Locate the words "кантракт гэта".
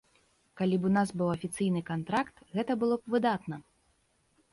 1.89-2.77